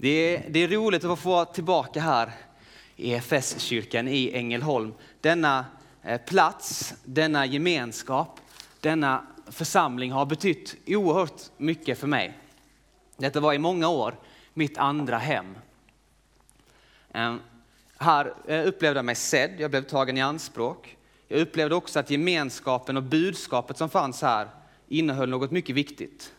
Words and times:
Det 0.00 0.08
är, 0.08 0.50
det 0.50 0.60
är 0.60 0.68
roligt 0.68 1.04
att 1.04 1.18
få 1.18 1.30
vara 1.30 1.44
tillbaka 1.44 2.00
här 2.00 2.32
i 2.96 3.12
EFS-kyrkan 3.12 4.08
i 4.08 4.30
Ängelholm. 4.34 4.94
Denna 5.20 5.66
eh, 6.02 6.20
plats, 6.20 6.94
denna 7.04 7.46
gemenskap, 7.46 8.40
denna 8.80 9.26
församling 9.46 10.12
har 10.12 10.26
betytt 10.26 10.76
oerhört 10.86 11.42
mycket 11.56 11.98
för 11.98 12.06
mig. 12.06 12.38
Detta 13.16 13.40
var 13.40 13.52
i 13.52 13.58
många 13.58 13.88
år 13.88 14.16
mitt 14.54 14.78
andra 14.78 15.18
hem. 15.18 15.58
Ehm, 17.12 17.40
här 17.96 18.34
eh, 18.46 18.66
upplevde 18.66 18.98
jag 18.98 19.04
mig 19.04 19.14
sedd, 19.14 19.54
jag 19.58 19.70
blev 19.70 19.82
tagen 19.82 20.16
i 20.16 20.20
anspråk. 20.20 20.96
Jag 21.28 21.40
upplevde 21.40 21.74
också 21.74 21.98
att 21.98 22.10
gemenskapen 22.10 22.96
och 22.96 23.02
budskapet 23.02 23.76
som 23.76 23.90
fanns 23.90 24.22
här 24.22 24.48
innehöll 24.88 25.28
något 25.28 25.50
mycket 25.50 25.76
viktigt. 25.76 26.32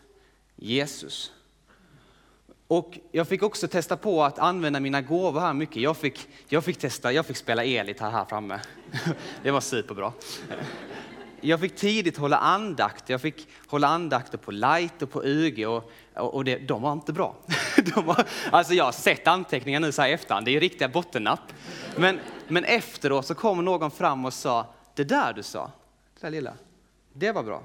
Jesus. 0.56 1.32
Och 2.70 2.98
jag 3.12 3.28
fick 3.28 3.42
också 3.42 3.68
testa 3.68 3.96
på 3.96 4.24
att 4.24 4.38
använda 4.38 4.80
mina 4.80 5.00
gåvor 5.00 5.40
här 5.40 5.54
mycket. 5.54 5.76
Jag 5.76 5.96
fick, 5.96 6.28
jag 6.48 6.64
fick 6.64 6.78
testa, 6.78 7.12
jag 7.12 7.26
fick 7.26 7.36
spela 7.36 7.64
elgitarr 7.64 8.10
här 8.10 8.24
framme. 8.24 8.60
Det 9.42 9.50
var 9.50 9.60
superbra. 9.60 10.12
Jag 11.40 11.60
fick 11.60 11.76
tidigt 11.76 12.16
hålla 12.16 12.36
andakt. 12.36 13.08
Jag 13.08 13.20
fick 13.20 13.48
hålla 13.66 13.88
andakter 13.88 14.38
på 14.38 14.50
light 14.50 15.02
och 15.02 15.10
på 15.10 15.22
UG 15.24 15.68
och, 15.68 15.90
och 16.14 16.44
det, 16.44 16.58
de 16.58 16.82
var 16.82 16.92
inte 16.92 17.12
bra. 17.12 17.36
De 17.94 18.06
var, 18.06 18.24
alltså 18.50 18.74
jag 18.74 18.84
har 18.84 18.92
sett 18.92 19.26
anteckningar 19.26 19.80
nu 19.80 19.92
så 19.92 20.02
här 20.02 20.10
efterhand, 20.10 20.46
det 20.46 20.56
är 20.56 20.60
riktiga 20.60 20.88
bottennapp. 20.88 21.52
Men, 21.96 22.18
men 22.48 22.64
efteråt 22.64 23.26
så 23.26 23.34
kom 23.34 23.64
någon 23.64 23.90
fram 23.90 24.24
och 24.24 24.32
sa, 24.32 24.74
det 24.94 25.04
där 25.04 25.32
du 25.32 25.42
sa, 25.42 25.70
det 26.20 26.26
där 26.26 26.30
lilla, 26.30 26.54
det 27.12 27.32
var 27.32 27.42
bra. 27.42 27.62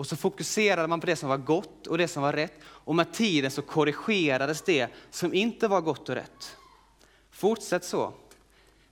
Och 0.00 0.06
så 0.06 0.16
fokuserade 0.16 0.88
man 0.88 1.00
på 1.00 1.06
det 1.06 1.16
som 1.16 1.28
var 1.28 1.36
gott 1.36 1.86
och 1.86 1.98
det 1.98 2.08
som 2.08 2.22
var 2.22 2.32
rätt. 2.32 2.54
Och 2.62 2.94
med 2.94 3.12
tiden 3.12 3.50
så 3.50 3.62
korrigerades 3.62 4.62
det 4.62 4.88
som 5.10 5.34
inte 5.34 5.68
var 5.68 5.80
gott 5.80 6.08
och 6.08 6.14
rätt. 6.14 6.56
Fortsätt 7.30 7.84
så, 7.84 8.12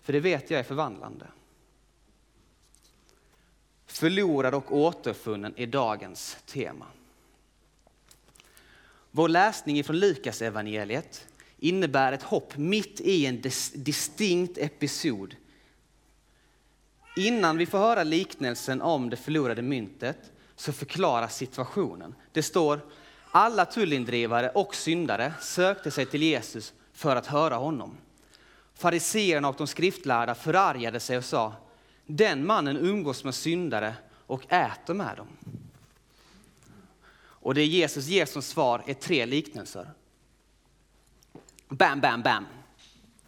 för 0.03 0.13
det 0.13 0.21
vet 0.21 0.51
jag 0.51 0.61
är 0.61 0.65
förvandlande. 0.65 1.27
Förlorad 3.87 4.55
och 4.55 4.77
återfunnen 4.77 5.55
är 5.57 5.67
dagens 5.67 6.37
tema. 6.47 6.87
Vår 9.11 9.29
läsning 9.29 9.85
från 9.85 9.99
Lukas 9.99 10.43
evangeliet 10.43 11.27
innebär 11.59 12.13
ett 12.13 12.23
hopp 12.23 12.57
mitt 12.57 13.01
i 13.01 13.27
en 13.27 13.41
distinkt 13.75 14.59
episod. 14.59 15.37
Innan 17.17 17.57
vi 17.57 17.67
får 17.67 17.79
höra 17.79 18.05
liknelsen 18.05 18.83
om 18.83 19.11
det 19.11 19.17
förlorade 19.17 19.63
myntet 19.63 20.33
så 20.59 20.73
förklaras 20.73 21.37
situationen. 21.37 22.15
Det 22.33 22.43
står 22.43 22.81
alla 23.31 23.65
tullindrivare 23.65 24.49
och 24.49 24.75
syndare 24.75 25.33
sökte 25.41 25.91
sig 25.91 26.07
till 26.07 26.23
Jesus 26.23 26.73
för 26.93 27.17
att 27.17 27.27
höra 27.27 27.57
honom. 27.57 27.97
Fariseerna 28.75 29.49
och 29.49 29.57
de 29.59 29.67
skriftlärda 29.67 30.35
förargade 30.35 31.01
sig 31.01 31.19
och 31.19 31.25
sa, 31.25 31.53
den 32.07 32.47
mannen 32.47 32.77
umgås 32.77 33.25
med 33.25 33.35
syndare 33.35 33.95
och 34.27 34.53
äter 34.53 34.95
med 34.95 35.17
dem. 35.17 35.29
Och 37.21 37.55
det 37.55 37.65
Jesus 37.65 38.07
ger 38.07 38.27
som 38.27 38.43
svar 38.43 38.83
är 38.87 38.95
tre 38.95 39.27
liknelser. 39.27 39.91
Bam, 41.69 42.01
bam, 42.01 42.23
bam. 42.23 42.47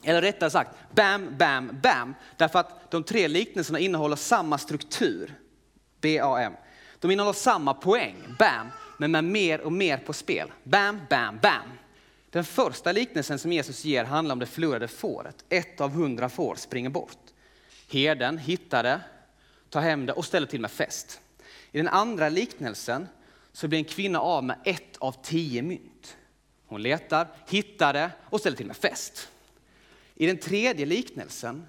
Eller 0.02 0.22
rättare 0.22 0.50
sagt, 0.50 0.70
bam, 0.94 1.36
bam, 1.38 1.80
bam. 1.82 2.14
Därför 2.36 2.58
att 2.58 2.90
de 2.90 3.04
tre 3.04 3.28
liknelserna 3.28 3.78
innehåller 3.78 4.16
samma 4.16 4.58
struktur. 4.58 5.34
B-A-M. 6.00 6.52
De 7.00 7.10
innehåller 7.10 7.32
samma 7.32 7.74
poäng, 7.74 8.16
bam, 8.38 8.66
men 8.98 9.10
med 9.10 9.24
mer 9.24 9.60
och 9.60 9.72
mer 9.72 9.98
på 9.98 10.12
spel. 10.12 10.52
Bam, 10.64 11.00
bam, 11.10 11.38
bam. 11.42 11.68
Den 12.30 12.44
första 12.44 12.92
liknelsen 12.92 13.38
som 13.38 13.52
Jesus 13.52 13.84
ger 13.84 14.04
handlar 14.04 14.32
om 14.32 14.38
det 14.38 14.46
förlorade 14.46 14.88
fåret. 14.88 15.44
Ett 15.48 15.80
av 15.80 15.90
hundra 15.90 16.28
får 16.28 16.54
springer 16.54 16.90
bort. 16.90 17.18
Herden 17.90 18.38
hittar 18.38 18.82
det, 18.82 19.00
tar 19.68 19.80
hem 19.80 20.06
det 20.06 20.12
och 20.12 20.24
ställer 20.24 20.46
till 20.46 20.60
med 20.60 20.70
fest. 20.70 21.20
I 21.72 21.78
den 21.78 21.88
andra 21.88 22.28
liknelsen 22.28 23.08
så 23.52 23.68
blir 23.68 23.78
en 23.78 23.84
kvinna 23.84 24.20
av 24.20 24.44
med 24.44 24.56
ett 24.64 24.96
av 24.98 25.16
tio 25.22 25.62
mynt. 25.62 26.16
Hon 26.66 26.82
letar, 26.82 27.28
hittar 27.48 27.92
det 27.92 28.10
och 28.24 28.40
ställer 28.40 28.56
till 28.56 28.66
med 28.66 28.76
fest. 28.76 29.28
I 30.14 30.26
den 30.26 30.38
tredje 30.38 30.86
liknelsen 30.86 31.68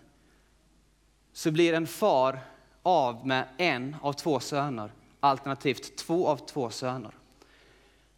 så 1.33 1.51
blir 1.51 1.73
en 1.73 1.87
far 1.87 2.39
av 2.83 3.27
med 3.27 3.47
en 3.57 3.95
av 4.01 4.13
två 4.13 4.39
söner 4.39 4.91
alternativt 5.21 5.95
två 5.95 6.27
av 6.27 6.37
två 6.37 6.69
söner. 6.69 7.11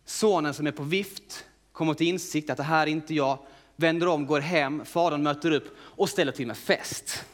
Sonen 0.05 0.53
som 0.53 0.67
är 0.67 0.71
på 0.71 0.83
vift 0.83 1.45
kommer 1.71 1.93
till 1.93 2.07
insikt 2.07 2.49
att 2.49 2.57
det 2.57 2.63
här 2.63 2.87
är 2.87 2.91
inte 2.91 3.13
jag, 3.13 3.37
vänder 3.75 4.07
om, 4.07 4.25
går 4.25 4.39
hem, 4.39 4.85
fadern 4.85 5.23
möter 5.23 5.51
upp 5.51 5.77
och 5.79 6.09
ställer 6.09 6.31
till 6.31 6.47
med 6.47 6.57
fest. 6.57 7.25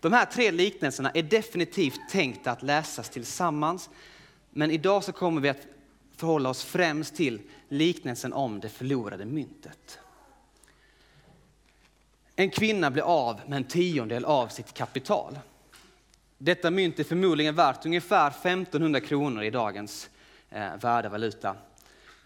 De 0.00 0.12
här 0.12 0.26
tre 0.26 0.50
liknelserna 0.50 1.10
är 1.10 1.22
definitivt 1.22 2.00
tänkta 2.10 2.50
att 2.50 2.62
läsas 2.62 3.10
tillsammans, 3.10 3.90
men 4.50 4.70
idag 4.70 5.04
så 5.04 5.12
kommer 5.12 5.40
vi 5.40 5.48
att 5.48 5.66
förhålla 6.16 6.50
oss 6.50 6.64
främst 6.64 7.16
till 7.16 7.40
liknelsen 7.68 8.32
om 8.32 8.60
det 8.60 8.68
förlorade 8.68 9.24
myntet. 9.24 9.98
En 12.36 12.50
kvinna 12.50 12.90
blir 12.90 13.02
av 13.02 13.40
med 13.46 13.56
en 13.56 13.64
tiondel 13.64 14.24
av 14.24 14.48
sitt 14.48 14.74
kapital. 14.74 15.38
Detta 16.40 16.70
mynt 16.70 16.98
är 16.98 17.04
förmodligen 17.04 17.54
värt 17.54 17.86
ungefär 17.86 18.28
1500 18.28 19.00
kronor 19.00 19.42
i 19.42 19.50
dagens 19.50 20.10
eh, 20.50 20.76
värdevaluta. 20.80 21.56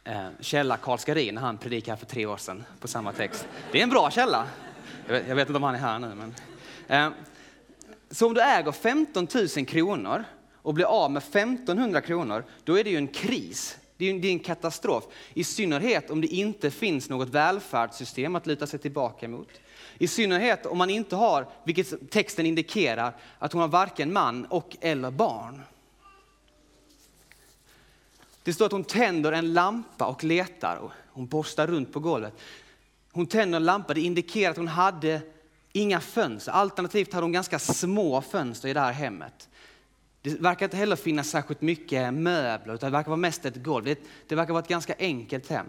Eh, 0.04 0.26
källa 0.40 0.76
Karl 0.76 0.98
Skarin, 0.98 1.36
han 1.36 1.58
predikade 1.58 1.96
för 1.96 2.06
tre 2.06 2.26
år 2.26 2.36
sedan 2.36 2.64
på 2.80 2.88
samma 2.88 3.12
text. 3.12 3.48
Det 3.72 3.78
är 3.78 3.82
en 3.82 3.90
bra 3.90 4.10
källa. 4.10 4.46
Jag 5.06 5.12
vet, 5.12 5.28
jag 5.28 5.36
vet 5.36 5.48
inte 5.48 5.56
om 5.56 5.62
han 5.62 5.74
är 5.74 5.78
här 5.78 5.98
nu. 5.98 6.14
Men, 6.14 6.34
eh, 6.88 7.12
så 8.10 8.26
om 8.26 8.34
du 8.34 8.42
äger 8.42 8.72
15 8.72 9.28
000 9.56 9.66
kronor 9.66 10.24
och 10.62 10.74
blir 10.74 10.84
av 10.84 11.10
med 11.10 11.22
1500 11.22 12.00
kronor, 12.00 12.44
då 12.64 12.78
är 12.78 12.84
det 12.84 12.90
ju 12.90 12.96
en 12.96 13.08
kris. 13.08 13.78
Det 13.96 14.10
är, 14.10 14.24
en 14.24 14.38
katastrof. 14.38 15.04
I 15.34 15.44
synnerhet 15.44 16.10
om 16.10 16.20
det 16.20 16.26
inte 16.26 16.70
finns 16.70 17.08
något 17.08 17.28
välfärdssystem 17.28 18.36
att 18.36 18.46
luta 18.46 18.66
sig 18.66 18.78
tillbaka 18.78 19.28
mot. 19.28 19.48
I 19.98 20.08
synnerhet 20.08 20.66
om 20.66 20.78
man 20.78 20.90
inte 20.90 21.16
har, 21.16 21.46
vilket 21.64 22.10
texten 22.10 22.46
indikerar, 22.46 23.16
att 23.38 23.52
hon 23.52 23.60
har 23.60 23.68
varken 23.68 24.12
man 24.12 24.44
och 24.44 24.76
eller 24.80 25.10
barn. 25.10 25.62
Det 28.42 28.52
står 28.52 28.66
att 28.66 28.72
hon 28.72 28.84
tänder 28.84 29.32
en 29.32 29.52
lampa 29.52 30.06
och 30.06 30.24
letar. 30.24 30.76
Och 30.76 30.90
hon 31.08 31.26
borstar 31.26 31.66
runt 31.66 31.92
på 31.92 32.00
golvet. 32.00 32.34
Hon 33.12 33.26
tänder 33.26 33.56
en 33.56 33.64
lampa, 33.64 33.94
det 33.94 34.00
indikerar 34.00 34.50
att 34.50 34.56
hon 34.56 34.68
hade 34.68 35.20
inga 35.72 36.00
fönster. 36.00 36.52
Alternativt 36.52 37.12
hade 37.12 37.24
hon 37.24 37.32
ganska 37.32 37.58
små 37.58 38.20
fönster 38.20 38.68
i 38.68 38.72
det 38.72 38.80
här 38.80 38.92
hemmet. 38.92 39.48
Det 40.22 40.40
verkar 40.40 40.66
inte 40.66 40.76
heller 40.76 40.96
finnas 40.96 41.30
särskilt 41.30 41.60
mycket 41.60 42.14
möbler, 42.14 42.74
utan 42.74 42.90
det 42.90 42.96
verkar 42.96 43.08
vara 43.10 43.16
mest 43.16 43.44
ett 43.44 43.56
golv. 43.56 43.84
Det, 43.84 43.98
det 44.28 44.34
verkar 44.34 44.52
vara 44.52 44.62
ett 44.62 44.68
ganska 44.68 44.94
enkelt 44.98 45.50
hem. 45.50 45.66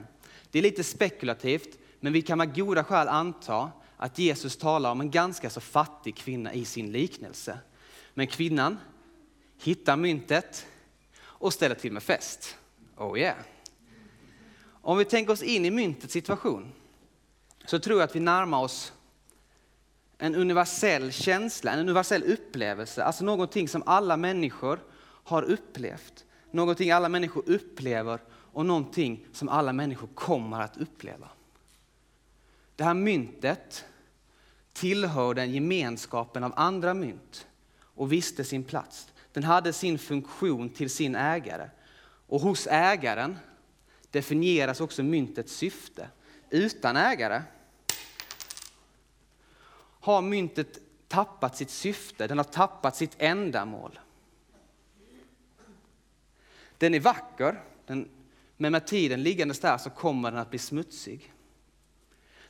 Det 0.52 0.60
är 0.60 0.64
lite 0.64 0.84
spekulativt, 0.84 1.78
men 2.00 2.14
vi 2.14 2.22
kan 2.22 2.38
med 2.38 2.56
goda 2.56 2.84
skäl 2.84 3.08
anta 3.08 3.72
att 4.04 4.20
Jesus 4.20 4.58
talar 4.58 4.92
om 4.92 5.02
en 5.02 5.12
ganska 5.12 5.50
så 5.50 5.62
fattig 5.62 6.16
kvinna 6.16 6.54
i 6.54 6.66
sin 6.66 6.92
liknelse. 6.92 7.60
Men 8.14 8.28
kvinnan 8.28 8.78
hittar 9.62 9.98
myntet 9.98 10.68
och 11.22 11.54
ställer 11.54 11.76
till 11.76 11.92
med 11.92 12.04
fest. 12.04 12.58
Oh 12.98 13.20
yeah. 13.20 13.38
Om 14.66 14.98
vi 14.98 15.06
tänker 15.06 15.34
oss 15.34 15.44
in 15.44 15.66
i 15.66 15.72
myntets 15.72 16.14
situation 16.14 16.72
så 17.66 17.80
tror 17.80 18.00
jag 18.00 18.10
att 18.10 18.16
vi 18.16 18.20
närmar 18.20 18.62
oss 18.62 18.94
en 20.18 20.36
universell 20.36 21.12
känsla, 21.12 21.72
en 21.72 21.80
universell 21.80 22.24
upplevelse, 22.24 23.04
alltså 23.04 23.26
någonting 23.26 23.68
som 23.68 23.84
alla 23.86 24.18
människor 24.18 24.80
har 25.04 25.44
upplevt. 25.44 26.26
Någonting 26.52 26.92
alla 26.92 27.10
människor 27.10 27.44
upplever 27.48 28.20
och 28.30 28.66
någonting 28.66 29.26
som 29.32 29.50
alla 29.50 29.74
människor 29.74 30.08
kommer 30.08 30.62
att 30.62 30.78
uppleva. 30.78 31.30
Det 32.76 32.84
här 32.84 32.94
myntet 32.94 33.86
tillhörde 34.74 35.42
en 35.42 35.52
gemenskapen 35.52 36.44
av 36.44 36.54
andra 36.56 36.94
mynt 36.94 37.48
och 37.80 38.12
visste 38.12 38.44
sin 38.44 38.64
plats. 38.64 39.08
Den 39.32 39.44
hade 39.44 39.74
sin 39.74 40.00
funktion 40.00 40.70
till 40.70 40.90
sin 40.90 41.16
ägare. 41.16 41.70
Och 42.28 42.42
hos 42.42 42.68
ägaren 42.68 43.38
definieras 44.12 44.82
också 44.82 45.04
myntets 45.04 45.54
syfte. 45.54 46.08
Utan 46.50 46.96
ägare 46.96 47.42
har 50.00 50.22
myntet 50.22 50.80
tappat 51.08 51.58
sitt 51.58 51.70
syfte, 51.70 52.28
den 52.28 52.38
har 52.38 52.46
tappat 52.46 52.96
sitt 52.96 53.16
ändamål. 53.18 54.00
Den 56.78 56.94
är 56.94 57.00
vacker, 57.00 57.64
den, 57.86 58.10
men 58.58 58.72
med 58.72 58.88
tiden 58.88 59.24
liggandes 59.24 59.60
där 59.60 59.78
så 59.78 59.90
kommer 59.90 60.32
den 60.32 60.40
att 60.40 60.50
bli 60.50 60.60
smutsig. 60.60 61.34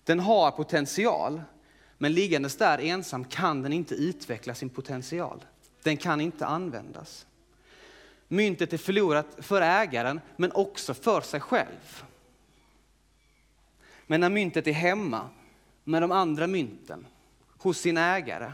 Den 0.03 0.19
har 0.19 0.51
potential, 0.51 1.41
men 2.03 2.13
liggandes 2.13 2.55
där 2.55 2.77
ensam 2.77 3.25
kan 3.25 3.61
den 3.61 3.73
inte 3.73 3.95
utveckla 3.95 4.55
sin 4.55 4.69
potential. 4.69 5.45
Den 5.83 5.97
kan 5.97 6.21
inte 6.21 6.45
användas. 6.45 7.25
Myntet 8.27 8.73
är 8.73 8.77
förlorat 8.77 9.27
för 9.37 9.61
ägaren, 9.61 10.21
men 10.37 10.51
också 10.51 10.93
för 10.93 11.21
sig 11.21 11.39
själv. 11.39 12.03
Men 14.07 14.21
när 14.21 14.29
myntet 14.29 14.67
är 14.67 14.71
hemma 14.71 15.29
med 15.83 16.01
de 16.01 16.11
andra 16.11 16.47
mynten, 16.47 17.05
hos 17.57 17.77
sin 17.77 17.97
ägare, 17.97 18.51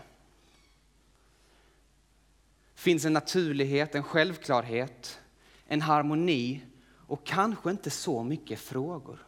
finns 2.76 3.06
en 3.06 3.14
naturlighet, 3.14 3.96
en 3.96 4.04
självklarhet, 4.04 5.20
en 5.68 5.82
harmoni 5.82 6.62
och 7.08 7.26
kanske 7.26 7.72
inte 7.72 7.90
så 7.90 8.24
mycket 8.24 8.60
frågor. 8.60 9.26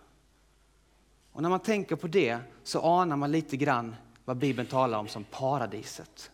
Och 1.32 1.42
när 1.42 1.50
man 1.50 1.60
tänker 1.60 1.96
på 1.96 2.08
det 2.08 2.40
så 2.64 2.82
anar 2.82 3.16
man 3.16 3.32
lite 3.32 3.58
grann 3.58 3.96
vad 4.32 4.38
Bibeln 4.38 4.68
talar 4.68 4.98
om 4.98 5.08
som 5.08 5.24
paradiset. 5.24 6.32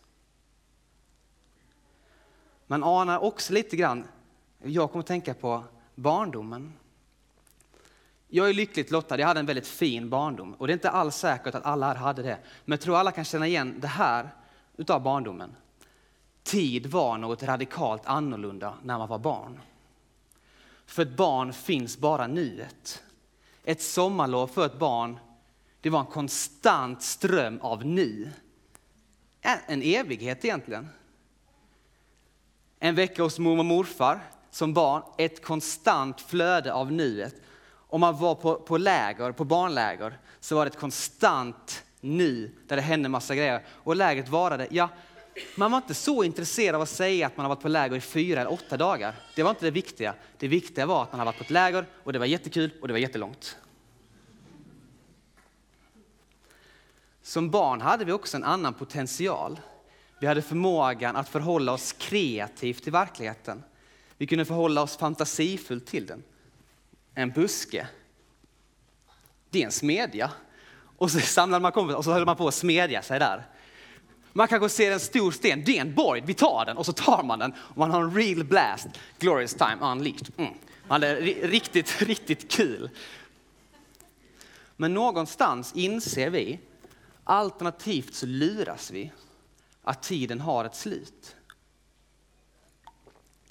Man 2.66 2.84
anar 2.84 3.18
också 3.18 3.52
lite 3.52 3.76
grann, 3.76 4.04
jag 4.62 4.90
kommer 4.90 5.00
att 5.00 5.06
tänka 5.06 5.34
på 5.34 5.64
barndomen. 5.94 6.72
Jag 8.28 8.48
är 8.48 8.54
lyckligt 8.54 8.90
lottad, 8.90 9.18
jag 9.18 9.26
hade 9.26 9.40
en 9.40 9.46
väldigt 9.46 9.66
fin 9.66 10.10
barndom 10.10 10.54
och 10.54 10.66
det 10.66 10.72
är 10.72 10.74
inte 10.74 10.90
alls 10.90 11.16
säkert 11.16 11.54
att 11.54 11.64
alla 11.64 11.86
här 11.86 11.94
hade 11.94 12.22
det. 12.22 12.38
Men 12.64 12.76
jag 12.76 12.80
tror 12.80 12.96
alla 12.96 13.12
kan 13.12 13.24
känna 13.24 13.46
igen 13.46 13.74
det 13.80 13.88
här 13.88 14.30
utav 14.76 15.02
barndomen. 15.02 15.56
Tid 16.42 16.86
var 16.86 17.18
något 17.18 17.42
radikalt 17.42 18.06
annorlunda 18.06 18.74
när 18.82 18.98
man 18.98 19.08
var 19.08 19.18
barn. 19.18 19.60
För 20.86 21.02
ett 21.02 21.16
barn 21.16 21.52
finns 21.52 21.98
bara 21.98 22.26
nuet. 22.26 23.02
Ett 23.64 23.82
sommarlov 23.82 24.46
för 24.46 24.66
ett 24.66 24.78
barn, 24.78 25.18
det 25.80 25.90
var 25.90 26.00
en 26.00 26.06
konstant 26.06 27.02
ström 27.02 27.60
av 27.60 27.86
nu. 27.86 28.30
En 29.66 29.82
evighet 29.82 30.44
egentligen. 30.44 30.88
En 32.78 32.94
vecka 32.94 33.22
hos 33.22 33.38
mormor 33.38 33.58
och 33.58 33.64
morfar 33.64 34.20
som 34.50 34.74
barn, 34.74 35.02
ett 35.18 35.42
konstant 35.42 36.20
flöde 36.20 36.72
av 36.72 36.92
nuet. 36.92 37.34
Om 37.70 38.00
man 38.00 38.18
var 38.18 38.34
på, 38.34 38.54
på 38.54 38.78
läger, 38.78 39.32
på 39.32 39.44
barnläger, 39.44 40.18
så 40.40 40.56
var 40.56 40.64
det 40.64 40.68
ett 40.68 40.78
konstant 40.78 41.84
nu 42.00 42.50
där 42.66 42.76
det 42.76 42.82
hände 42.82 43.08
massa 43.08 43.34
grejer. 43.34 43.64
Och 43.68 43.96
lägret 43.96 44.28
varade, 44.28 44.68
ja, 44.70 44.88
man 45.56 45.70
var 45.70 45.78
inte 45.78 45.94
så 45.94 46.24
intresserad 46.24 46.74
av 46.74 46.82
att 46.82 46.88
säga 46.88 47.26
att 47.26 47.36
man 47.36 47.44
har 47.44 47.48
varit 47.48 47.62
på 47.62 47.68
läger 47.68 47.96
i 47.96 48.00
fyra 48.00 48.40
eller 48.40 48.52
åtta 48.52 48.76
dagar. 48.76 49.14
Det 49.34 49.42
var 49.42 49.50
inte 49.50 49.64
det 49.64 49.70
viktiga. 49.70 50.14
Det 50.38 50.48
viktiga 50.48 50.86
var 50.86 51.02
att 51.02 51.12
man 51.12 51.18
har 51.18 51.26
varit 51.26 51.38
på 51.38 51.44
ett 51.44 51.50
läger 51.50 51.86
och 52.04 52.12
det 52.12 52.18
var 52.18 52.26
jättekul 52.26 52.70
och 52.80 52.88
det 52.88 52.94
var 52.94 53.00
jättelångt. 53.00 53.56
Som 57.28 57.50
barn 57.50 57.80
hade 57.80 58.04
vi 58.04 58.12
också 58.12 58.36
en 58.36 58.44
annan 58.44 58.74
potential. 58.74 59.60
Vi 60.20 60.26
hade 60.26 60.42
förmågan 60.42 61.16
att 61.16 61.28
förhålla 61.28 61.72
oss 61.72 61.92
kreativt 61.92 62.82
till 62.82 62.92
verkligheten. 62.92 63.62
Vi 64.16 64.26
kunde 64.26 64.44
förhålla 64.44 64.82
oss 64.82 64.96
fantasifullt 64.96 65.86
till 65.86 66.06
den. 66.06 66.22
En 67.14 67.30
buske, 67.30 67.88
det 69.50 69.60
är 69.60 69.64
en 69.64 69.72
smedja. 69.72 70.30
Och 70.98 71.10
så 71.10 71.20
samlade 71.20 71.62
man 71.62 71.72
kompisar 71.72 71.98
och 71.98 72.04
så 72.04 72.12
höll 72.12 72.26
man 72.26 72.36
på 72.36 72.48
att 72.48 72.54
smedja 72.54 73.02
sig 73.02 73.18
där. 73.18 73.46
Man 74.32 74.48
kanske 74.48 74.68
ser 74.68 74.92
en 74.92 75.00
stor 75.00 75.30
sten, 75.30 75.62
det 75.66 75.76
är 75.76 75.80
en 75.80 75.94
borg! 75.94 76.22
vi 76.26 76.34
tar 76.34 76.64
den 76.64 76.76
och 76.76 76.86
så 76.86 76.92
tar 76.92 77.22
man 77.22 77.38
den 77.38 77.54
och 77.56 77.78
man 77.78 77.90
har 77.90 78.02
en 78.02 78.14
real 78.14 78.44
blast, 78.44 78.88
glorious 79.18 79.54
time 79.54 79.78
unleashed. 79.80 80.32
Mm. 80.36 80.54
Man 80.86 81.02
är 81.02 81.16
riktigt, 81.48 82.02
riktigt 82.02 82.50
kul. 82.50 82.90
Men 84.76 84.94
någonstans 84.94 85.72
inser 85.74 86.30
vi, 86.30 86.58
alternativt 87.28 88.14
så 88.14 88.26
luras 88.26 88.90
vi, 88.90 89.12
att 89.82 90.02
tiden 90.02 90.40
har 90.40 90.64
ett 90.64 90.74
slut. 90.74 91.36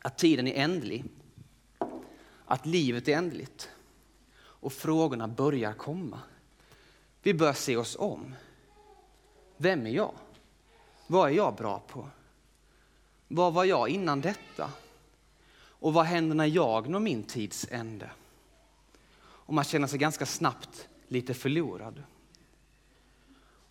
Att 0.01 0.17
tiden 0.17 0.47
är 0.47 0.63
ändlig. 0.63 1.05
Att 2.45 2.65
livet 2.65 3.07
är 3.07 3.17
ändligt. 3.17 3.69
Och 4.37 4.73
frågorna 4.73 5.27
börjar 5.27 5.73
komma. 5.73 6.19
Vi 7.21 7.33
börjar 7.33 7.53
se 7.53 7.77
oss 7.77 7.95
om. 7.99 8.35
Vem 9.57 9.85
är 9.85 9.91
jag? 9.91 10.13
Vad 11.07 11.29
är 11.29 11.35
jag 11.35 11.55
bra 11.55 11.79
på? 11.87 12.09
Vad 13.27 13.53
var 13.53 13.63
jag 13.63 13.89
innan 13.89 14.21
detta? 14.21 14.71
Och 15.57 15.93
vad 15.93 16.05
händer 16.05 16.35
när 16.35 16.45
jag 16.45 16.89
når 16.89 16.99
min 16.99 17.23
tids 17.23 17.67
ände? 17.71 18.11
Och 19.19 19.53
man 19.53 19.63
känner 19.63 19.87
sig 19.87 19.99
ganska 19.99 20.25
snabbt 20.25 20.87
lite 21.07 21.33
förlorad. 21.33 22.03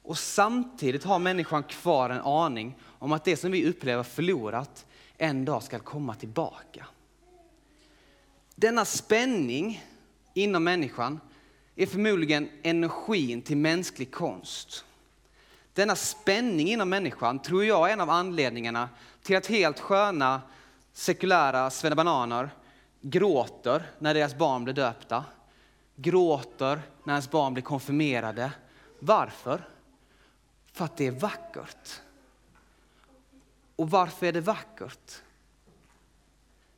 Och 0.06 0.19
samtidigt 0.19 1.05
har 1.05 1.19
människan 1.19 1.62
kvar 1.62 2.11
en 2.11 2.20
aning 2.20 2.75
om 2.99 3.12
att 3.12 3.25
det 3.25 3.37
som 3.37 3.50
vi 3.50 3.69
upplever 3.69 4.03
förlorat 4.03 4.87
en 5.17 5.44
dag 5.44 5.62
ska 5.62 5.79
komma 5.79 6.14
tillbaka. 6.14 6.87
Denna 8.55 8.85
spänning 8.85 9.85
inom 10.35 10.64
människan 10.64 11.20
är 11.76 11.87
förmodligen 11.87 12.49
energin 12.62 13.43
till 13.43 13.56
mänsklig 13.56 14.12
konst. 14.12 14.85
Denna 15.73 15.97
spänning 15.97 16.69
inom 16.69 16.88
människan 16.88 17.38
tror 17.38 17.64
jag 17.64 17.88
är 17.88 17.93
en 17.93 18.00
av 18.00 18.11
anledningarna 18.11 18.88
till 19.23 19.37
att 19.37 19.47
helt 19.47 19.81
sköna 19.81 20.43
sekulära 20.93 21.70
svennebananer 21.70 22.50
gråter 23.00 23.82
när 23.99 24.14
deras 24.14 24.35
barn 24.35 24.64
blir 24.64 24.75
döpta. 24.75 25.25
Gråter 25.97 26.81
när 27.05 27.14
ens 27.14 27.31
barn 27.31 27.55
blir 27.55 27.64
konfirmerade. 27.64 28.53
Varför? 28.99 29.69
För 30.76 30.84
att 30.84 30.96
det 30.96 31.06
är 31.06 31.11
vackert. 31.11 32.00
Och 33.76 33.90
varför 33.90 34.26
är 34.26 34.32
det 34.32 34.40
vackert? 34.40 35.23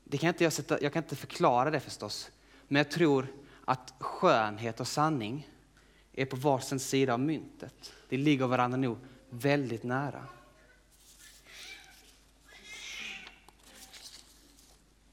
Det 0.04 0.18
kan 0.18 0.28
inte 0.28 0.44
jag, 0.44 0.52
sätta, 0.52 0.82
jag 0.82 0.92
kan 0.92 1.02
inte 1.02 1.16
förklara 1.16 1.70
det 1.70 1.80
förstås. 1.80 2.30
Men 2.68 2.80
jag 2.80 2.90
tror 2.90 3.26
att 3.64 3.94
skönhet 3.98 4.80
och 4.80 4.88
sanning 4.88 5.50
är 6.12 6.26
på 6.26 6.36
varsin 6.36 6.80
sida 6.80 7.12
av 7.12 7.20
myntet. 7.20 7.92
Det 8.08 8.16
ligger 8.16 8.46
varandra 8.46 8.78
nog 8.78 8.98
väldigt 9.30 9.82
nära. 9.82 10.24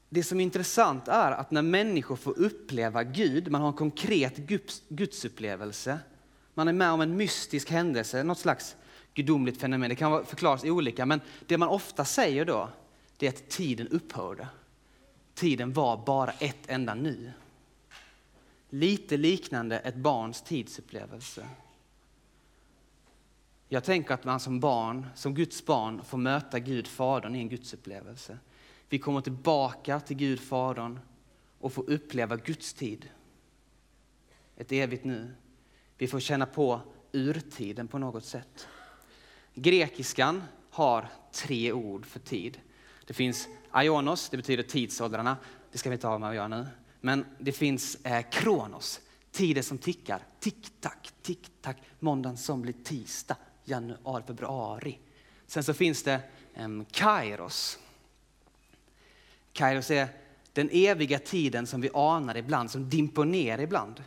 Det 0.08 0.24
som 0.24 0.40
är 0.40 0.44
intressant 0.44 1.08
är 1.08 1.32
att 1.32 1.50
när 1.50 1.62
människor 1.62 2.16
får 2.16 2.38
uppleva 2.38 3.04
Gud, 3.04 3.50
man 3.50 3.60
har 3.60 3.68
en 3.68 3.74
konkret 3.74 4.36
gudsupplevelse, 4.88 5.98
man 6.56 6.68
är 6.68 6.72
med 6.72 6.90
om 6.90 7.00
en 7.00 7.16
mystisk 7.16 7.70
händelse, 7.70 8.22
något 8.22 8.38
slags 8.38 8.76
gudomligt 9.14 9.60
fenomen. 9.60 9.88
Det 9.90 9.96
kan 9.96 10.26
förklaras 10.26 10.64
olika, 10.64 11.06
men 11.06 11.20
det 11.46 11.58
man 11.58 11.68
ofta 11.68 12.04
säger 12.04 12.44
då, 12.44 12.68
det 13.16 13.26
är 13.26 13.30
att 13.30 13.48
tiden 13.48 13.88
upphörde. 13.88 14.48
Tiden 15.34 15.72
var 15.72 16.04
bara 16.06 16.30
ett 16.30 16.68
enda 16.68 16.94
nu. 16.94 17.32
Lite 18.70 19.16
liknande 19.16 19.78
ett 19.78 19.96
barns 19.96 20.42
tidsupplevelse. 20.42 21.48
Jag 23.68 23.84
tänker 23.84 24.14
att 24.14 24.24
man 24.24 24.40
som 24.40 24.60
barn, 24.60 25.06
som 25.14 25.34
Guds 25.34 25.66
barn, 25.66 26.04
får 26.04 26.18
möta 26.18 26.58
Gud 26.58 26.86
Fadern 26.86 27.34
i 27.34 27.38
en 27.38 27.48
gudsupplevelse. 27.48 28.38
Vi 28.88 28.98
kommer 28.98 29.20
tillbaka 29.20 30.00
till 30.00 30.16
Gud 30.16 30.40
Fadern 30.40 30.98
och 31.60 31.72
får 31.72 31.90
uppleva 31.90 32.36
Guds 32.36 32.74
tid. 32.74 33.10
Ett 34.56 34.72
evigt 34.72 35.04
nu. 35.04 35.34
Vi 35.98 36.08
får 36.08 36.20
känna 36.20 36.46
på 36.46 36.80
urtiden 37.12 37.88
på 37.88 37.98
något 37.98 38.24
sätt. 38.24 38.68
Grekiskan 39.54 40.42
har 40.70 41.08
tre 41.32 41.72
ord 41.72 42.06
för 42.06 42.20
tid. 42.20 42.60
Det 43.06 43.14
finns 43.14 43.48
aionos, 43.70 44.28
det 44.28 44.36
betyder 44.36 44.62
tidsåldrarna. 44.62 45.36
Det 45.72 45.78
ska 45.78 45.90
vi 45.90 45.94
inte 45.94 46.06
ha 46.06 46.18
med 46.18 46.28
att 46.28 46.34
göra 46.34 46.48
nu. 46.48 46.66
Men 47.00 47.24
det 47.38 47.52
finns 47.52 47.94
eh, 48.04 48.24
kronos, 48.30 49.00
tiden 49.30 49.62
som 49.62 49.78
tickar. 49.78 50.20
Tick-tack, 50.40 51.12
tick-tack. 51.22 51.76
Måndagen 51.98 52.36
som 52.36 52.62
blir 52.62 52.74
tisdag, 52.84 53.36
januari, 53.64 54.22
februari. 54.26 54.98
Sen 55.46 55.64
så 55.64 55.74
finns 55.74 56.02
det 56.02 56.20
eh, 56.54 56.68
kairos. 56.90 57.78
Kairos 59.52 59.90
är 59.90 60.08
den 60.52 60.68
eviga 60.72 61.18
tiden 61.18 61.66
som 61.66 61.80
vi 61.80 61.90
anar 61.94 62.36
ibland, 62.36 62.70
som 62.70 62.88
dimper 62.90 63.24
ner 63.24 63.58
ibland. 63.58 64.02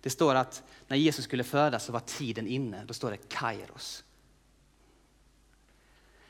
Det 0.00 0.10
står 0.10 0.34
att 0.34 0.62
när 0.88 0.96
Jesus 0.96 1.24
skulle 1.24 1.44
födas 1.44 1.84
så 1.84 1.92
var 1.92 2.00
tiden 2.00 2.46
inne. 2.46 2.84
Då 2.84 2.94
står 2.94 3.10
det 3.10 3.28
kairos. 3.28 4.04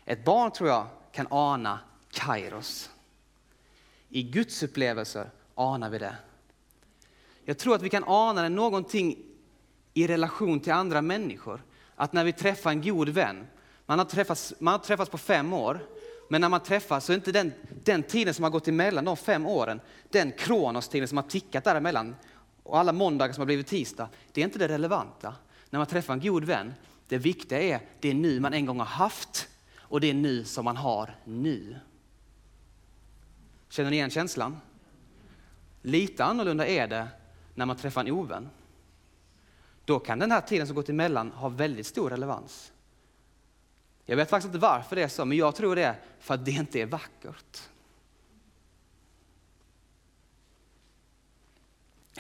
Ett 0.05 0.25
barn 0.25 0.51
tror 0.51 0.69
jag 0.69 0.87
kan 1.13 1.27
ana 1.31 1.81
kairos. 2.11 2.91
I 4.09 4.23
Guds 4.23 4.63
upplevelser 4.63 5.31
anar 5.55 5.91
vi 5.91 5.99
det. 5.99 6.17
Jag 7.45 7.59
tror 7.59 7.75
att 7.75 7.83
vi 7.83 7.89
kan 7.89 8.05
ana 8.07 8.43
det 8.43 8.49
någonting 8.49 9.19
i 9.95 10.07
relation 10.07 10.61
till 10.61 10.73
andra 10.73 11.03
människor. 11.03 11.63
Att 11.95 12.13
när 12.13 12.25
vi 12.25 12.33
träffar 12.33 12.71
en 12.71 12.83
god 12.83 13.09
vän, 13.09 13.47
man 13.87 13.99
har 13.99 14.07
träffats, 14.07 14.55
man 14.59 14.73
har 14.73 14.79
träffats 14.79 15.11
på 15.11 15.19
fem 15.19 15.53
år, 15.53 15.87
men 16.29 16.41
när 16.41 16.49
man 16.49 16.61
träffas 16.61 17.05
så 17.05 17.13
är 17.13 17.17
inte 17.17 17.33
den, 17.33 17.53
den 17.85 18.03
tiden 18.03 18.35
som 18.35 18.43
har 18.43 18.51
gått 18.51 18.69
emellan 18.69 19.05
de 19.05 19.17
fem 19.17 19.47
åren, 19.47 19.81
den 20.09 20.33
kronostiden 20.33 21.09
som 21.09 21.19
har 21.19 21.25
tickat 21.25 21.65
däremellan 21.65 22.17
och 22.71 22.79
alla 22.79 22.93
måndagar 22.93 23.33
som 23.33 23.41
har 23.41 23.47
blivit 23.47 23.67
tisdag, 23.67 24.09
det 24.33 24.41
är 24.41 24.45
inte 24.45 24.59
det 24.59 24.69
relevanta. 24.69 25.35
När 25.71 25.79
man 25.79 25.87
träffar 25.87 26.15
en 26.15 26.21
god 26.21 26.45
vän, 26.45 26.75
det 27.09 27.19
viktiga 27.19 27.61
är 27.63 27.81
det 28.01 28.15
nu 28.15 28.41
man 28.41 28.55
en 28.55 28.67
gång 28.67 28.79
har 28.79 28.87
haft 28.87 29.49
och 29.77 30.01
det 30.01 30.11
är 30.11 30.15
nu 30.15 30.45
som 30.45 30.65
man 30.65 30.77
har 30.77 31.17
nu. 31.25 31.77
Känner 33.69 33.91
ni 33.91 33.97
igen 33.97 34.11
känslan? 34.11 34.57
Lite 35.83 36.25
annorlunda 36.25 36.67
är 36.67 36.89
det 36.89 37.09
när 37.55 37.67
man 37.67 37.77
träffar 37.77 38.01
en 38.01 38.11
ovän. 38.11 38.51
då 39.85 39.99
kan 39.99 40.19
den 40.19 40.31
här 40.31 40.41
tiden 40.41 40.67
som 40.67 40.77
gått 40.77 40.89
emellan 40.89 41.31
ha 41.31 41.49
väldigt 41.49 41.87
stor 41.87 42.11
relevans. 42.11 42.73
Jag 44.05 44.17
vet 44.17 44.31
faktiskt 44.31 44.47
inte 44.55 44.67
varför 44.67 44.97
det 44.97 45.03
är 45.03 45.09
så, 45.09 45.25
men 45.25 45.39
jag 45.39 45.57
tror 45.57 45.77
det 45.77 45.85
är 45.85 46.01
för 46.21 46.35
att 46.35 46.45
det 46.45 46.51
inte 46.51 46.81
är 46.81 46.87
vackert. 46.87 47.70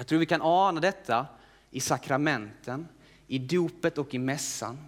Jag 0.00 0.06
tror 0.06 0.18
vi 0.18 0.26
kan 0.26 0.42
ana 0.42 0.80
detta 0.80 1.26
i 1.70 1.80
sakramenten, 1.80 2.88
i 3.26 3.38
dopet 3.38 3.98
och 3.98 4.14
i 4.14 4.18
mässan. 4.18 4.78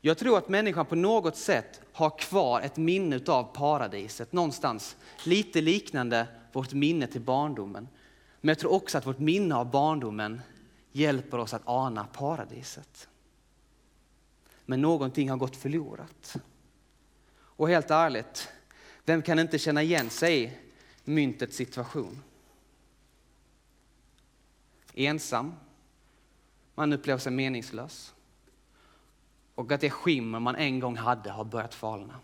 Jag 0.00 0.18
tror 0.18 0.38
att 0.38 0.48
människan 0.48 0.86
på 0.86 0.94
något 0.94 1.36
sätt 1.36 1.80
har 1.92 2.18
kvar 2.18 2.60
ett 2.60 2.76
minne 2.76 3.20
av 3.26 3.42
paradiset 3.54 4.32
någonstans, 4.32 4.96
lite 5.24 5.60
liknande 5.60 6.26
vårt 6.52 6.72
minne 6.72 7.06
till 7.06 7.20
barndomen. 7.20 7.88
Men 8.40 8.48
jag 8.48 8.58
tror 8.58 8.72
också 8.72 8.98
att 8.98 9.06
vårt 9.06 9.18
minne 9.18 9.54
av 9.54 9.70
barndomen 9.70 10.40
hjälper 10.92 11.38
oss 11.38 11.54
att 11.54 11.62
ana 11.64 12.04
paradiset. 12.04 13.08
Men 14.64 14.80
någonting 14.80 15.30
har 15.30 15.36
gått 15.36 15.56
förlorat. 15.56 16.36
Och 17.36 17.68
helt 17.68 17.90
ärligt, 17.90 18.48
vem 19.04 19.22
kan 19.22 19.38
inte 19.38 19.58
känna 19.58 19.82
igen 19.82 20.10
sig 20.10 20.44
i 20.44 20.52
myntets 21.06 21.56
situation? 21.56 22.22
Ensam, 24.94 25.54
man 26.74 26.92
upplever 26.92 27.18
sig 27.18 27.32
meningslös 27.32 28.14
och 29.54 29.72
att 29.72 29.80
det 29.80 29.90
skimmer 29.90 30.40
man 30.40 30.56
en 30.56 30.80
gång 30.80 30.96
hade 30.96 31.30
har 31.30 31.44
börjat 31.44 31.74
falna. 31.74 32.20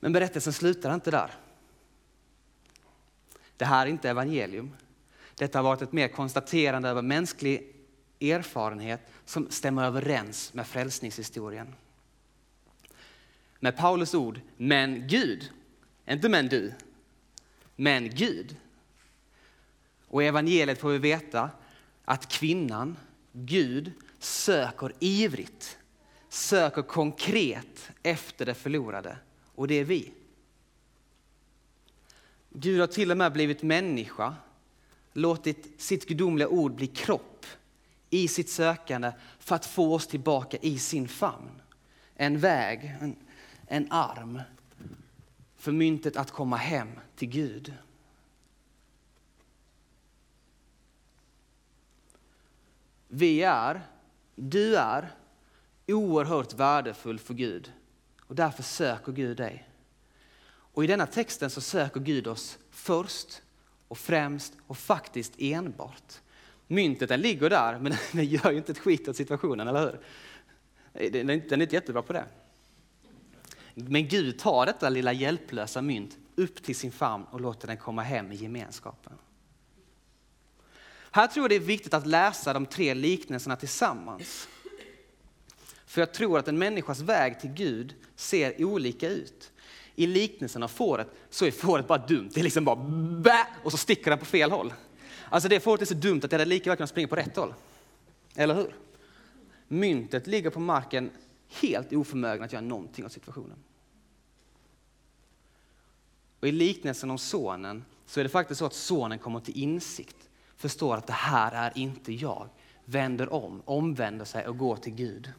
Men 0.00 0.12
berättelsen 0.12 0.52
slutar 0.52 0.94
inte 0.94 1.10
där. 1.10 1.34
Det 3.56 3.64
här 3.64 3.86
är 3.86 3.90
inte 3.90 4.10
evangelium. 4.10 4.76
Detta 5.34 5.58
har 5.58 5.62
varit 5.62 5.82
ett 5.82 5.92
mer 5.92 6.08
konstaterande 6.08 6.88
över 6.88 7.02
mänsklig 7.02 7.74
erfarenhet 8.20 9.00
som 9.24 9.50
stämmer 9.50 9.84
överens 9.84 10.54
med 10.54 10.66
frälsningshistorien. 10.66 11.74
Med 13.60 13.76
Paulus 13.76 14.14
ord, 14.14 14.40
men 14.56 15.08
Gud, 15.08 15.52
inte 16.08 16.28
men 16.28 16.48
du, 16.48 16.72
men 17.76 18.10
Gud. 18.10 18.56
Och 20.08 20.22
i 20.22 20.26
evangeliet 20.26 20.78
får 20.78 20.90
vi 20.90 20.98
veta 20.98 21.50
att 22.04 22.28
kvinnan, 22.28 22.96
Gud, 23.32 23.92
söker 24.18 24.92
ivrigt, 24.98 25.78
söker 26.28 26.82
konkret 26.82 27.90
efter 28.02 28.46
det 28.46 28.54
förlorade. 28.54 29.16
Och 29.54 29.68
det 29.68 29.74
är 29.74 29.84
vi. 29.84 30.12
Gud 32.50 32.80
har 32.80 32.86
till 32.86 33.10
och 33.10 33.16
med 33.16 33.32
blivit 33.32 33.62
människa, 33.62 34.34
låtit 35.12 35.80
sitt 35.80 36.08
gudomliga 36.08 36.48
ord 36.48 36.74
bli 36.74 36.86
kropp 36.86 37.46
i 38.10 38.28
sitt 38.28 38.50
sökande 38.50 39.12
för 39.38 39.54
att 39.54 39.66
få 39.66 39.94
oss 39.94 40.06
tillbaka 40.06 40.56
i 40.60 40.78
sin 40.78 41.08
famn. 41.08 41.62
En 42.14 42.38
väg, 42.38 42.96
en, 43.00 43.16
en 43.68 43.92
arm 43.92 44.40
för 45.56 45.72
myntet 45.72 46.16
att 46.16 46.30
komma 46.30 46.56
hem 46.56 46.88
till 47.16 47.28
Gud. 47.28 47.74
Vi 53.08 53.42
är, 53.42 53.82
du 54.34 54.76
är, 54.76 55.10
oerhört 55.86 56.54
värdefull 56.54 57.18
för 57.18 57.34
Gud 57.34 57.72
och 58.20 58.34
därför 58.34 58.62
söker 58.62 59.12
Gud 59.12 59.36
dig. 59.36 59.68
Och 60.48 60.84
i 60.84 60.86
denna 60.86 61.06
texten 61.06 61.50
så 61.50 61.60
söker 61.60 62.00
Gud 62.00 62.26
oss 62.26 62.58
först 62.70 63.42
och 63.88 63.98
främst 63.98 64.52
och 64.66 64.78
faktiskt 64.78 65.32
enbart. 65.38 66.20
Myntet 66.66 67.08
den 67.08 67.20
ligger 67.20 67.50
där 67.50 67.78
men 67.78 67.94
den 68.12 68.24
gör 68.24 68.50
ju 68.50 68.56
inte 68.56 68.72
ett 68.72 68.78
skit 68.78 69.08
åt 69.08 69.16
situationen, 69.16 69.68
eller 69.68 69.80
hur? 69.80 71.10
Den 71.10 71.30
är 71.30 71.34
inte 71.34 71.74
jättebra 71.74 72.02
på 72.02 72.12
det. 72.12 72.24
Men 73.86 74.08
Gud 74.08 74.38
tar 74.38 74.66
detta 74.66 74.88
lilla 74.88 75.12
hjälplösa 75.12 75.82
mynt 75.82 76.18
upp 76.36 76.62
till 76.62 76.76
sin 76.76 76.92
famn 76.92 77.24
och 77.30 77.40
låter 77.40 77.66
den 77.66 77.76
komma 77.76 78.02
hem 78.02 78.32
i 78.32 78.34
gemenskapen. 78.34 79.12
Här 81.10 81.26
tror 81.26 81.44
jag 81.44 81.50
det 81.50 81.56
är 81.56 81.60
viktigt 81.60 81.94
att 81.94 82.06
läsa 82.06 82.52
de 82.52 82.66
tre 82.66 82.94
liknelserna 82.94 83.56
tillsammans. 83.56 84.48
För 85.86 86.00
jag 86.00 86.14
tror 86.14 86.38
att 86.38 86.48
en 86.48 86.58
människas 86.58 87.00
väg 87.00 87.40
till 87.40 87.50
Gud 87.50 87.94
ser 88.16 88.64
olika 88.64 89.08
ut. 89.08 89.52
I 89.94 90.06
liknelsen 90.06 90.62
av 90.62 90.68
fåret 90.68 91.08
så 91.30 91.44
är 91.44 91.50
fåret 91.50 91.86
bara 91.86 92.06
dumt, 92.06 92.30
det 92.34 92.40
är 92.40 92.44
liksom 92.44 92.64
bara 92.64 92.76
bä 93.22 93.46
och 93.64 93.70
så 93.70 93.78
sticker 93.78 94.10
den 94.10 94.18
på 94.18 94.24
fel 94.24 94.50
håll. 94.50 94.72
Alltså 95.30 95.48
det 95.48 95.60
fåret 95.60 95.82
är 95.82 95.86
så 95.86 95.94
dumt 95.94 96.20
att 96.24 96.30
det 96.30 96.36
hade 96.36 96.44
lika 96.44 96.70
väl 96.70 96.76
kunnat 96.76 96.90
springa 96.90 97.08
på 97.08 97.16
rätt 97.16 97.36
håll. 97.36 97.54
Eller 98.34 98.54
hur? 98.54 98.74
Myntet 99.68 100.26
ligger 100.26 100.50
på 100.50 100.60
marken 100.60 101.10
helt 101.48 101.92
oförmögen 101.92 102.44
att 102.44 102.52
göra 102.52 102.62
någonting 102.62 103.06
åt 103.06 103.12
situationen. 103.12 103.58
Och 106.40 106.48
I 106.48 106.52
liknelsen 106.52 107.10
om 107.10 107.18
sonen 107.18 107.84
så 108.06 108.20
är 108.20 108.24
det 108.24 108.30
faktiskt 108.30 108.58
så 108.58 108.66
att 108.66 108.74
sonen 108.74 109.18
kommer 109.18 109.40
till 109.40 109.56
insikt 109.56 110.16
förstår 110.56 110.96
att 110.96 111.06
det 111.06 111.12
här 111.12 111.52
är 111.52 111.78
inte 111.78 112.12
jag, 112.12 112.48
vänder 112.84 113.32
om, 113.32 113.62
omvänder 113.64 114.24
sig 114.24 114.46
och 114.46 114.58
går 114.58 114.76
till 114.76 114.94
Gud. 114.94 115.32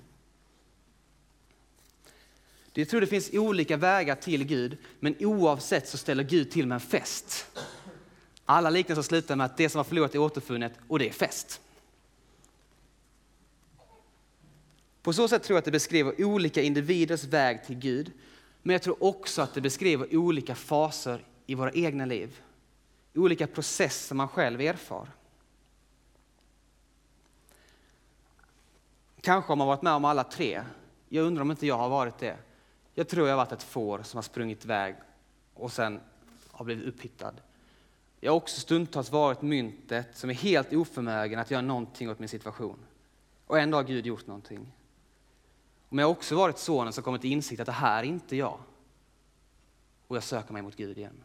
Jag 2.73 2.89
tror 2.89 3.01
det 3.01 3.07
finns 3.07 3.29
olika 3.33 3.77
vägar 3.77 4.15
till 4.15 4.43
Gud, 4.43 4.77
men 4.99 5.15
oavsett 5.19 5.87
så 5.87 5.97
ställer 5.97 6.23
Gud 6.23 6.51
till 6.51 6.67
med 6.67 6.75
en 6.75 6.79
fest. 6.79 7.45
Alla 8.45 8.69
liknelser 8.69 9.01
slutar 9.01 9.35
med 9.35 9.45
att 9.45 9.57
det 9.57 9.69
som 9.69 9.79
var 9.79 9.83
förlorat 9.83 10.15
är 10.15 10.19
återfunnet 10.19 10.73
och 10.87 10.99
det 10.99 11.09
är 11.09 11.13
fest. 11.13 11.61
På 15.01 15.13
så 15.13 15.27
sätt 15.27 15.43
tror 15.43 15.55
jag 15.55 15.59
att 15.59 15.65
det 15.65 15.71
beskriver 15.71 16.23
olika 16.25 16.61
individers 16.61 17.23
väg 17.23 17.65
till 17.65 17.75
Gud, 17.75 18.11
men 18.69 18.73
jag 18.73 18.81
tror 18.81 19.03
också 19.03 19.41
att 19.41 19.53
det 19.53 19.61
beskriver 19.61 20.15
olika 20.15 20.55
faser 20.55 21.25
i 21.45 21.55
våra 21.55 21.71
egna 21.71 22.05
liv 22.05 22.41
olika 23.13 23.47
processer 23.47 24.15
man 24.15 24.27
själv 24.27 24.61
erfar. 24.61 25.07
Kanske 29.21 29.51
har 29.51 29.55
man 29.55 29.67
varit 29.67 29.81
med 29.81 29.93
om 29.93 30.05
alla 30.05 30.23
tre. 30.23 30.63
Jag 31.07 31.25
undrar 31.25 31.41
om 31.41 31.51
inte 31.51 31.67
jag 31.67 31.77
har 31.77 31.89
varit 31.89 32.17
det. 32.17 32.38
Jag 32.93 33.07
tror 33.07 33.27
jag 33.27 33.35
har 33.35 33.45
varit 33.45 33.51
ett 33.51 33.63
får 33.63 34.01
som 34.03 34.17
har 34.17 34.21
sprungit 34.21 34.65
iväg 34.65 34.95
och 35.53 35.71
sen 35.71 35.99
har 36.51 36.65
blivit 36.65 36.85
upphittad. 36.85 37.33
Jag 38.19 38.31
har 38.31 38.38
också 38.38 38.61
stundtals 38.61 39.11
varit 39.11 39.41
myntet 39.41 40.17
som 40.17 40.29
är 40.29 40.33
helt 40.33 40.73
oförmögen 40.73 41.39
att 41.39 41.51
göra 41.51 41.61
någonting 41.61 42.09
åt 42.09 42.19
min 42.19 42.29
situation. 42.29 42.79
Och 43.47 43.59
ändå 43.59 43.77
har 43.77 43.83
Gud 43.83 44.05
gjort 44.05 44.27
någonting. 44.27 44.71
Men 45.89 46.00
jag 46.00 46.08
har 46.08 46.12
också 46.12 46.36
varit 46.36 46.58
sonen 46.58 46.93
som 46.93 47.03
kommit 47.03 47.22
till 47.22 47.31
insikt 47.31 47.60
att 47.60 47.65
det 47.65 47.72
här 47.72 48.00
är 48.00 48.08
inte 48.08 48.36
jag. 48.36 48.60
Och 50.08 50.15
jag 50.15 50.24
söker 50.24 50.53
mig 50.53 50.62
mot 50.62 50.75
Gud 50.75 50.98
igen. 50.98 51.24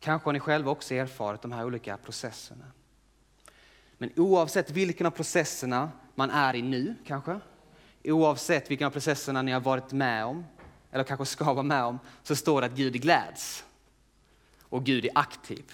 Kanske 0.00 0.28
har 0.28 0.32
ni 0.32 0.40
själva 0.40 0.70
också 0.70 0.94
erfarit 0.94 1.42
de 1.42 1.52
här 1.52 1.64
olika 1.64 1.96
processerna. 1.96 2.64
Men 3.98 4.10
oavsett 4.16 4.70
vilken 4.70 5.06
av 5.06 5.10
processerna 5.10 5.90
man 6.14 6.30
är 6.30 6.54
i 6.54 6.62
nu 6.62 6.94
kanske, 7.06 7.40
oavsett 8.04 8.70
vilken 8.70 8.86
av 8.86 8.90
processerna 8.90 9.42
ni 9.42 9.52
har 9.52 9.60
varit 9.60 9.92
med 9.92 10.24
om, 10.24 10.46
eller 10.90 11.04
kanske 11.04 11.26
ska 11.26 11.52
vara 11.52 11.62
med 11.62 11.84
om, 11.84 11.98
så 12.22 12.36
står 12.36 12.60
det 12.60 12.66
att 12.66 12.72
Gud 12.72 13.02
gläds. 13.02 13.64
Och 14.60 14.84
Gud 14.84 15.04
är 15.04 15.10
aktiv. 15.14 15.72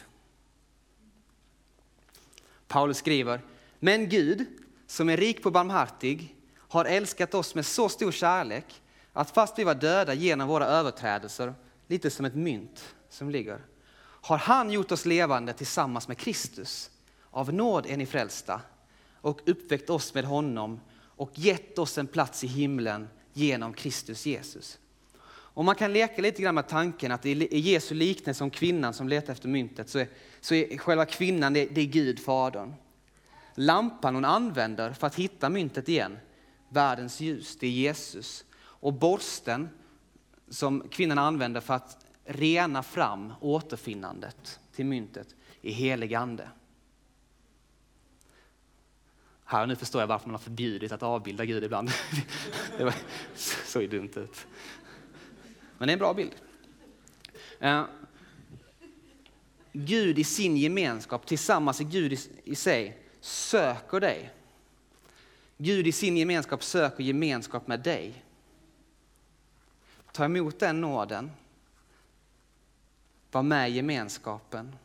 Paulus 2.67 2.97
skriver, 2.97 3.41
men 3.79 4.09
Gud 4.09 4.47
som 4.87 5.09
är 5.09 5.17
rik 5.17 5.43
på 5.43 5.51
barmhärtig 5.51 6.35
har 6.69 6.85
älskat 6.85 7.35
oss 7.35 7.55
med 7.55 7.67
så 7.67 7.89
stor 7.89 8.13
kärlek 8.13 8.83
att 9.13 9.31
fast 9.31 9.59
vi 9.59 9.65
var 9.65 9.75
döda 9.75 10.15
genom 10.15 10.49
våra 10.49 10.67
överträdelser, 10.67 11.55
lite 11.87 12.11
som 12.11 12.25
ett 12.25 12.35
mynt 12.35 12.95
som 13.09 13.31
ligger, 13.31 13.61
har 14.01 14.39
han 14.39 14.71
gjort 14.71 14.93
oss 14.93 15.07
levande 15.07 15.53
tillsammans 15.53 16.09
med 16.09 16.19
Kristus. 16.19 16.91
Av 17.31 17.53
nåd 17.53 17.87
är 17.87 17.97
ni 17.97 18.07
frälsta 18.07 18.61
och 19.21 19.41
uppväckt 19.47 19.91
oss 19.91 20.15
med 20.15 20.25
honom 20.25 20.81
och 21.01 21.31
gett 21.35 21.79
oss 21.79 21.99
en 21.99 22.07
plats 22.07 22.45
i 22.45 22.47
himlen 22.47 23.09
genom 23.33 23.73
Kristus 23.73 24.27
Jesus. 24.27 24.79
Om 25.31 25.67
man 25.67 25.75
kan 25.75 25.93
leka 25.93 26.23
lite 26.23 26.43
grann 26.43 26.55
med 26.55 26.69
tanken 26.69 27.13
att 27.13 27.27
i 27.27 27.59
Jesu 27.59 27.95
liknelse 27.95 28.45
om 28.45 28.51
kvinnan 28.51 28.95
som 28.95 29.09
letar 29.09 29.33
efter 29.33 29.49
myntet 29.49 29.89
så 29.89 29.99
är, 29.99 30.09
så 30.41 30.55
är 30.55 30.79
själva 30.79 31.05
kvinnan 31.05 31.53
det, 31.53 31.67
det 31.67 31.81
är 31.81 31.87
Gud, 31.87 32.21
Fadern. 32.21 32.75
Lampan 33.55 34.15
hon 34.15 34.25
använder 34.25 34.93
för 34.93 35.07
att 35.07 35.15
hitta 35.15 35.49
myntet 35.49 35.89
igen, 35.89 36.19
världens 36.69 37.21
ljus, 37.21 37.57
det 37.57 37.67
är 37.67 37.71
Jesus. 37.71 38.45
Och 38.59 38.93
borsten 38.93 39.69
som 40.49 40.89
kvinnan 40.89 41.19
använder 41.19 41.61
för 41.61 41.75
att 41.75 42.07
rena 42.25 42.83
fram 42.83 43.33
återfinnandet 43.41 44.61
till 44.73 44.87
myntet 44.87 45.37
i 45.61 45.73
helig 45.73 46.15
ande. 46.15 46.49
Här 49.45 49.67
nu 49.67 49.77
förstår 49.77 50.03
jag 50.03 50.07
varför 50.07 50.27
man 50.27 50.35
har 50.35 50.39
förbjudit 50.39 50.93
att 50.93 51.03
avbilda 51.03 51.45
Gud 51.45 51.65
ibland. 51.65 51.91
Det 52.79 52.85
var, 52.85 52.95
så 53.35 53.81
är 53.81 53.89
dumt 53.89 54.11
ut. 54.17 54.47
Men 55.79 55.87
det 55.87 55.93
är 55.93 55.93
en 55.93 55.99
bra 55.99 56.15
bild. 56.15 56.35
Eh, 57.59 57.85
Gud 59.73 60.19
i 60.19 60.25
sin 60.25 60.57
gemenskap, 60.57 61.27
tillsammans 61.27 61.81
i 61.81 61.85
Gud 61.85 62.13
i, 62.13 62.19
i 62.45 62.55
sig, 62.55 63.03
söker 63.21 64.01
dig. 64.01 64.35
Gud 65.59 65.87
i 65.87 65.93
sin 65.93 66.17
gemenskap 66.17 66.63
söker 66.63 67.05
gemenskap 67.05 67.67
med 67.67 67.81
dig. 67.81 68.25
Ta 70.13 70.25
emot 70.25 70.59
den 70.59 70.81
nåden. 70.81 71.31
Var 73.31 73.43
med 73.43 73.71
i 73.71 73.73
gemenskapen. 73.73 74.77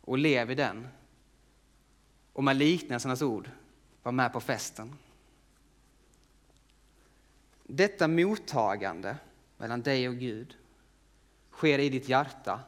Och 0.00 0.18
lev 0.18 0.50
i 0.50 0.54
den. 0.54 0.88
Och 2.32 2.44
med 2.44 2.56
liknelsernas 2.56 3.22
ord, 3.22 3.50
var 4.02 4.12
med 4.12 4.32
på 4.32 4.40
festen. 4.40 4.96
Detta 7.62 8.08
mottagande 8.08 9.16
mellan 9.56 9.82
dig 9.82 10.08
och 10.08 10.16
Gud 10.16 10.56
sker 11.50 11.78
i 11.78 11.88
ditt 11.88 12.08
hjärta 12.08 12.60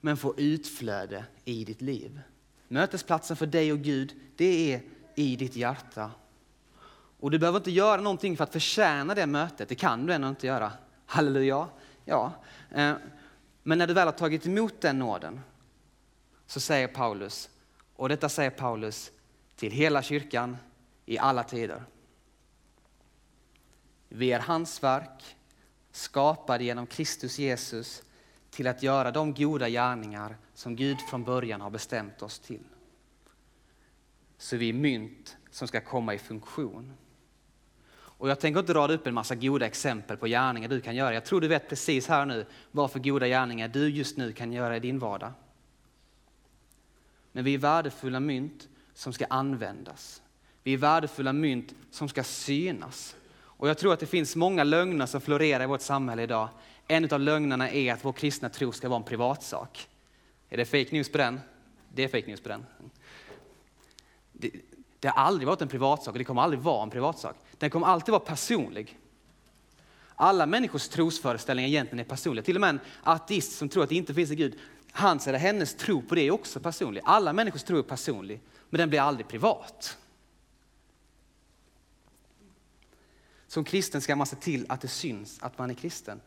men 0.00 0.16
får 0.16 0.40
utflöde 0.40 1.24
i 1.44 1.64
ditt 1.64 1.80
liv. 1.80 2.20
Mötesplatsen 2.68 3.36
för 3.36 3.46
dig 3.46 3.72
och 3.72 3.78
Gud, 3.78 4.14
det 4.36 4.72
är 4.72 4.82
i 5.14 5.36
ditt 5.36 5.56
hjärta. 5.56 6.10
Och 7.20 7.30
du 7.30 7.38
behöver 7.38 7.58
inte 7.58 7.70
göra 7.70 8.00
någonting 8.00 8.36
för 8.36 8.44
att 8.44 8.52
förtjäna 8.52 9.14
det 9.14 9.26
mötet, 9.26 9.68
det 9.68 9.74
kan 9.74 10.06
du 10.06 10.12
ändå 10.12 10.28
inte 10.28 10.46
göra. 10.46 10.72
Halleluja! 11.06 11.68
Ja. 12.04 12.32
Eh, 12.70 12.94
men 13.62 13.78
när 13.78 13.86
du 13.86 13.94
väl 13.94 14.06
har 14.06 14.12
tagit 14.12 14.46
emot 14.46 14.80
den 14.80 14.98
nåden 14.98 15.40
så 16.46 16.60
säger 16.60 16.88
Paulus, 16.88 17.50
och 17.96 18.08
detta 18.08 18.28
säger 18.28 18.50
Paulus 18.50 19.12
till 19.56 19.72
hela 19.72 20.02
kyrkan 20.02 20.56
i 21.06 21.18
alla 21.18 21.42
tider. 21.42 21.84
Vi 24.08 24.32
är 24.32 24.40
hans 24.40 24.82
verk, 24.82 25.36
skapade 25.92 26.64
genom 26.64 26.86
Kristus 26.86 27.38
Jesus 27.38 28.02
till 28.50 28.66
att 28.66 28.82
göra 28.82 29.10
de 29.10 29.34
goda 29.34 29.68
gärningar 29.68 30.36
som 30.54 30.76
Gud 30.76 30.98
från 31.10 31.24
början 31.24 31.60
har 31.60 31.70
bestämt 31.70 32.22
oss 32.22 32.38
till. 32.38 32.64
Så 34.42 34.56
vi 34.56 34.68
är 34.68 34.72
mynt 34.72 35.36
som 35.50 35.68
ska 35.68 35.80
komma 35.80 36.14
i 36.14 36.18
funktion. 36.18 36.92
Och 37.94 38.30
jag 38.30 38.40
tänker 38.40 38.60
inte 38.60 38.74
rada 38.74 38.94
upp 38.94 39.06
en 39.06 39.14
massa 39.14 39.34
goda 39.34 39.66
exempel 39.66 40.16
på 40.16 40.26
gärningar 40.26 40.68
du 40.68 40.80
kan 40.80 40.96
göra. 40.96 41.14
Jag 41.14 41.24
tror 41.24 41.40
du 41.40 41.48
vet 41.48 41.68
precis 41.68 42.08
här 42.08 42.26
nu 42.26 42.46
vad 42.70 42.90
för 42.90 42.98
goda 42.98 43.28
gärningar 43.28 43.68
du 43.68 43.88
just 43.88 44.16
nu 44.16 44.32
kan 44.32 44.52
göra 44.52 44.76
i 44.76 44.80
din 44.80 44.98
vardag. 44.98 45.32
Men 47.32 47.44
vi 47.44 47.54
är 47.54 47.58
värdefulla 47.58 48.20
mynt 48.20 48.68
som 48.94 49.12
ska 49.12 49.26
användas. 49.30 50.22
Vi 50.62 50.74
är 50.74 50.78
värdefulla 50.78 51.32
mynt 51.32 51.74
som 51.90 52.08
ska 52.08 52.24
synas. 52.24 53.16
Och 53.34 53.68
jag 53.68 53.78
tror 53.78 53.92
att 53.92 54.00
det 54.00 54.06
finns 54.06 54.36
många 54.36 54.64
lögner 54.64 55.06
som 55.06 55.20
florerar 55.20 55.64
i 55.64 55.66
vårt 55.66 55.80
samhälle 55.80 56.22
idag. 56.22 56.48
En 56.88 57.12
av 57.12 57.20
lögnerna 57.20 57.70
är 57.70 57.92
att 57.92 58.04
vår 58.04 58.12
kristna 58.12 58.48
tro 58.48 58.72
ska 58.72 58.88
vara 58.88 59.00
en 59.00 59.06
privatsak. 59.06 59.88
Är 60.48 60.56
det 60.56 60.64
fake 60.64 60.88
news 60.90 61.12
på 61.12 61.18
den? 61.18 61.40
Det 61.94 62.04
är 62.04 62.08
fake 62.08 62.26
news 62.26 62.40
på 62.40 62.48
den. 62.48 62.66
Det, 64.42 64.50
det 65.00 65.08
har 65.08 65.24
aldrig 65.24 65.46
varit 65.46 65.62
en 65.62 65.68
privatsak 65.68 66.12
och 66.12 66.18
det 66.18 66.24
kommer 66.24 66.42
aldrig 66.42 66.60
vara 66.60 66.82
en 66.82 66.90
privatsak. 66.90 67.36
Den 67.58 67.70
kommer 67.70 67.86
alltid 67.86 68.12
vara 68.12 68.24
personlig. 68.24 68.98
Alla 70.14 70.46
människors 70.46 70.88
trosföreställningar 70.88 71.68
egentligen 71.68 72.00
är 72.00 72.08
personliga. 72.08 72.44
Till 72.44 72.56
och 72.56 72.60
med 72.60 72.70
en 72.70 72.80
ateist 73.02 73.52
som 73.58 73.68
tror 73.68 73.82
att 73.82 73.88
det 73.88 73.94
inte 73.94 74.14
finns 74.14 74.30
en 74.30 74.36
Gud, 74.36 74.58
hans 74.92 75.28
eller 75.28 75.38
hennes 75.38 75.74
tro 75.74 76.02
på 76.02 76.14
det 76.14 76.22
är 76.22 76.30
också 76.30 76.60
personlig. 76.60 77.02
Alla 77.04 77.32
människors 77.32 77.62
tro 77.62 77.78
är 77.78 77.82
personlig, 77.82 78.40
men 78.70 78.78
den 78.78 78.88
blir 78.88 79.00
aldrig 79.00 79.28
privat. 79.28 79.98
Som 83.46 83.64
kristen 83.64 84.00
ska 84.00 84.16
man 84.16 84.26
se 84.26 84.36
till 84.36 84.66
att 84.68 84.80
det 84.80 84.88
syns 84.88 85.38
att 85.42 85.58
man 85.58 85.70
är 85.70 85.74
kristen. 85.74 86.20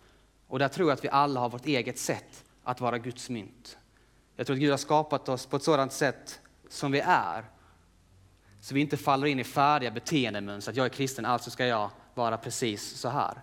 Och 0.47 0.59
där 0.59 0.67
tror 0.67 0.89
jag 0.89 0.97
att 0.97 1.03
vi 1.03 1.09
alla 1.09 1.39
har 1.39 1.49
vårt 1.49 1.65
eget 1.65 1.97
sätt 1.97 2.43
att 2.63 2.81
vara 2.81 2.97
Guds 2.97 3.29
mynt. 3.29 3.77
Jag 4.35 4.47
tror 4.47 4.55
att 4.55 4.59
Gud 4.59 4.71
har 4.71 4.77
skapat 4.77 5.29
oss 5.29 5.45
på 5.45 5.55
ett 5.55 5.63
sådant 5.63 5.93
sätt 5.93 6.39
som 6.69 6.91
vi 6.91 6.99
är. 6.99 7.45
Så 8.65 8.73
vi 8.73 8.81
inte 8.81 8.97
faller 8.97 9.27
in 9.27 9.39
i 9.39 9.43
färdiga 9.43 9.91
beteendemönster, 9.91 10.71
att 10.71 10.77
jag 10.77 10.85
är 10.85 10.89
kristen, 10.89 11.25
alltså 11.25 11.51
ska 11.51 11.65
jag 11.65 11.89
vara 12.13 12.37
precis 12.37 12.83
så 12.83 13.09
här. 13.09 13.41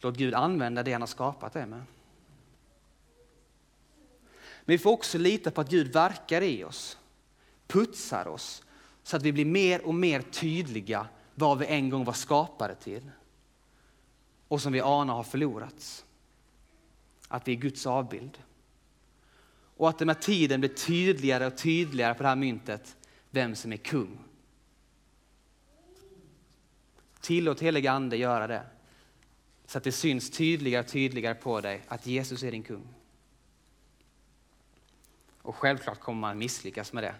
Låt 0.00 0.16
Gud 0.16 0.34
använda 0.34 0.82
det 0.82 0.92
han 0.92 1.02
har 1.02 1.06
skapat 1.06 1.52
det 1.52 1.66
med. 1.66 1.78
Men 4.64 4.76
vi 4.76 4.78
får 4.78 4.90
också 4.90 5.18
lita 5.18 5.50
på 5.50 5.60
att 5.60 5.70
Gud 5.70 5.92
verkar 5.92 6.42
i 6.42 6.64
oss, 6.64 6.98
putsar 7.66 8.28
oss, 8.28 8.62
så 9.02 9.16
att 9.16 9.22
vi 9.22 9.32
blir 9.32 9.44
mer 9.44 9.86
och 9.86 9.94
mer 9.94 10.22
tydliga 10.22 11.06
vad 11.34 11.58
vi 11.58 11.66
en 11.66 11.90
gång 11.90 12.04
var 12.04 12.12
skapade 12.12 12.74
till 12.74 13.10
och 14.48 14.62
som 14.62 14.72
vi 14.72 14.80
anar 14.80 15.14
har 15.14 15.22
förlorats. 15.22 16.04
Att 17.28 17.48
vi 17.48 17.52
är 17.52 17.56
Guds 17.56 17.86
avbild. 17.86 18.38
Och 19.76 19.88
att 19.88 19.98
det 19.98 20.04
med 20.04 20.20
tiden 20.20 20.60
blir 20.60 20.70
tydligare 20.70 21.46
och 21.46 21.58
tydligare 21.58 22.14
på 22.14 22.22
det 22.22 22.28
här 22.28 22.36
myntet 22.36 22.96
vem 23.32 23.54
som 23.54 23.72
är 23.72 23.76
kung. 23.76 24.18
Tillåt 27.20 27.60
helig 27.60 27.86
ande 27.86 28.16
göra 28.16 28.46
det. 28.46 28.66
Så 29.66 29.78
att 29.78 29.84
det 29.84 29.92
syns 29.92 30.30
tydligare 30.30 30.84
och 30.84 30.90
tydligare 30.90 31.34
på 31.34 31.60
dig 31.60 31.82
att 31.88 32.06
Jesus 32.06 32.42
är 32.42 32.50
din 32.50 32.62
kung. 32.62 32.88
Och 35.42 35.56
självklart 35.56 36.00
kommer 36.00 36.20
man 36.20 36.38
misslyckas 36.38 36.92
med 36.92 37.02
det. 37.02 37.14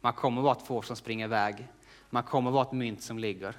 Man 0.00 0.12
kommer 0.12 0.42
vara 0.42 0.56
ett 0.56 0.66
får 0.66 0.82
som 0.82 0.96
springer 0.96 1.24
iväg. 1.24 1.68
Man 2.10 2.22
kommer 2.22 2.50
vara 2.50 2.66
ett 2.66 2.72
mynt 2.72 3.02
som 3.02 3.18
ligger. 3.18 3.56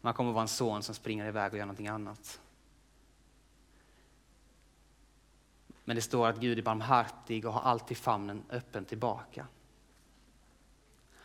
Man 0.00 0.14
kommer 0.14 0.32
vara 0.32 0.42
en 0.42 0.48
son 0.48 0.82
som 0.82 0.94
springer 0.94 1.26
iväg 1.26 1.52
och 1.52 1.58
gör 1.58 1.66
någonting 1.66 1.88
annat. 1.88 2.40
Men 5.84 5.96
det 5.96 6.02
står 6.02 6.28
att 6.28 6.40
Gud 6.40 6.58
är 6.58 6.62
barmhärtig 6.62 7.46
och 7.46 7.52
har 7.52 7.60
alltid 7.60 7.96
famnen 7.96 8.42
öppen 8.50 8.84
tillbaka. 8.84 9.46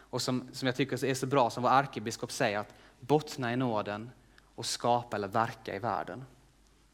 Och 0.09 0.21
som, 0.21 0.49
som 0.51 0.65
jag 0.65 0.75
tycker 0.75 1.05
är 1.05 1.13
så 1.13 1.27
bra 1.27 1.49
som 1.49 1.63
vår 1.63 1.69
ärkebiskop 1.69 2.31
säger 2.31 2.59
att 2.59 2.73
bottna 2.99 3.53
i 3.53 3.55
nåden 3.55 4.09
och 4.55 4.65
skapa 4.65 5.17
eller 5.17 5.27
verka 5.27 5.75
i 5.75 5.79
världen. 5.79 6.25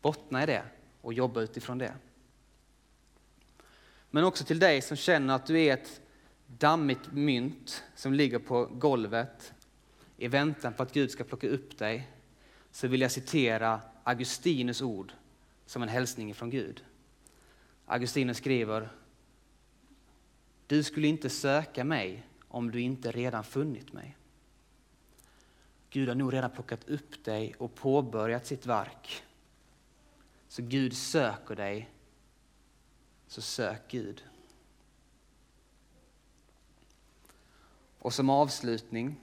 Bottna 0.02 0.44
i 0.44 0.46
det 0.46 0.64
och 1.02 1.14
jobba 1.14 1.42
utifrån 1.42 1.78
det. 1.78 1.94
Men 4.12 4.24
också 4.24 4.44
till 4.44 4.60
dig 4.60 4.82
som 4.82 4.98
känner 4.98 5.36
att 5.36 5.46
du 5.46 5.60
är 5.60 5.74
ett 5.74 6.02
dammigt 6.48 7.12
mynt 7.12 7.84
som 7.96 8.14
ligger 8.14 8.40
på 8.40 8.66
golvet 8.66 9.54
i 10.18 10.28
väntan 10.28 10.74
på 10.74 10.84
att 10.84 10.94
Gud 10.94 11.12
ska 11.12 11.24
plocka 11.24 11.48
upp 11.48 11.78
dig 11.78 12.12
så 12.72 12.88
vill 12.88 13.02
jag 13.02 13.12
citera 13.12 13.82
Augustinus 14.04 14.82
ord 14.82 15.14
som 15.66 15.84
en 15.84 15.90
hälsning 15.90 16.36
från 16.36 16.50
Gud. 16.50 16.84
Augustinus 17.86 18.38
skriver 18.38 18.90
Du 20.68 20.84
skulle 20.84 21.08
inte 21.08 21.30
söka 21.30 21.84
mig 21.84 22.24
om 22.56 22.72
du 22.72 22.82
inte 22.82 23.12
redan 23.12 23.44
funnit 23.44 23.94
mig. 23.94 24.18
Gud 25.90 26.08
har 26.08 26.16
nog 26.16 26.34
redan 26.34 26.52
plockat 26.52 26.90
upp 26.90 27.24
dig 27.24 27.56
och 27.58 27.76
påbörjat 27.76 28.46
sitt 28.46 28.66
verk. 28.66 29.24
Så 30.48 30.62
Gud 30.62 30.98
söker 30.98 31.56
dig, 31.56 31.90
så 33.28 33.42
sök 33.42 33.82
Gud. 33.88 34.24
Och 38.00 38.14
som 38.14 38.30
avslutning, 38.30 39.16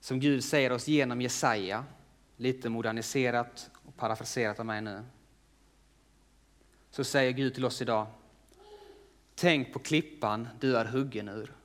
som 0.00 0.20
Gud 0.20 0.44
säger 0.44 0.72
oss 0.72 0.88
genom 0.88 1.20
Jesaja, 1.20 1.84
lite 2.36 2.68
moderniserat 2.68 3.70
och 3.74 3.96
parafraserat 3.96 4.60
av 4.60 4.66
mig 4.66 4.82
nu, 4.82 5.04
så 6.90 7.04
säger 7.04 7.32
Gud 7.32 7.54
till 7.54 7.64
oss 7.64 7.82
idag, 7.82 8.06
tänk 9.34 9.72
på 9.72 9.78
klippan 9.78 10.48
du 10.60 10.76
är 10.76 10.84
huggen 10.84 11.28
ur, 11.28 11.59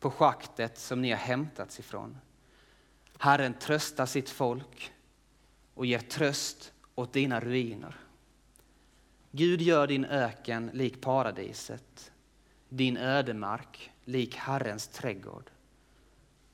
på 0.00 0.10
schaktet 0.10 0.78
som 0.78 1.02
ni 1.02 1.10
har 1.10 1.18
hämtats 1.18 1.78
ifrån. 1.78 2.18
Herren 3.18 3.54
tröstar 3.54 4.06
sitt 4.06 4.30
folk 4.30 4.92
och 5.74 5.86
ger 5.86 5.98
tröst 5.98 6.72
åt 6.94 7.12
dina 7.12 7.40
ruiner. 7.40 7.96
Gud 9.30 9.60
gör 9.60 9.86
din 9.86 10.04
öken 10.04 10.70
lik 10.72 11.00
paradiset, 11.00 12.12
din 12.68 12.96
ödemark 12.96 13.90
lik 14.04 14.36
Herrens 14.36 14.88
trädgård. 14.88 15.50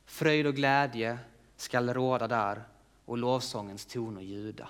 Fröjd 0.04 0.46
och 0.46 0.54
glädje 0.54 1.18
skall 1.56 1.94
råda 1.94 2.28
där 2.28 2.62
och 3.04 3.18
lovsångens 3.18 3.86
toner 3.86 4.22
ljuda. 4.22 4.68